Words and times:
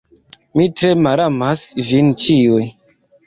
Mi 0.59 0.63
tre 0.79 0.89
malamas 1.07 1.67
vin 1.91 2.09
ĉiuj. 2.23 2.65